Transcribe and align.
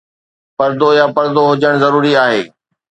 پردو 0.57 0.89
يا 0.99 1.05
پردو 1.15 1.41
هجڻ 1.51 1.73
ضروري 1.83 2.11
آهي 2.23 2.41